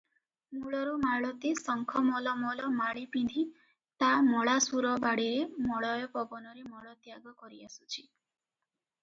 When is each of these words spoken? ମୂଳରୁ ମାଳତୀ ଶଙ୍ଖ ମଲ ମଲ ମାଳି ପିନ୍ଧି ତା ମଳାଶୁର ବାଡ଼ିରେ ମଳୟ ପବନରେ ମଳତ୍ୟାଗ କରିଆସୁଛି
ମୂଳରୁ 0.59 0.93
ମାଳତୀ 1.01 1.51
ଶଙ୍ଖ 1.59 2.01
ମଲ 2.07 2.33
ମଲ 2.39 2.69
ମାଳି 2.77 3.03
ପିନ୍ଧି 3.17 3.43
ତା 4.05 4.09
ମଳାଶୁର 4.31 4.95
ବାଡ଼ିରେ 5.05 5.45
ମଳୟ 5.69 6.11
ପବନରେ 6.17 6.67
ମଳତ୍ୟାଗ 6.73 7.37
କରିଆସୁଛି 7.45 8.09